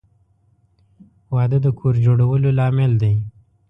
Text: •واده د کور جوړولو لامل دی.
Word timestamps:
•واده 1.35 1.57
د 1.65 1.67
کور 1.79 1.93
جوړولو 2.05 2.49
لامل 2.57 2.91
دی. 3.01 3.15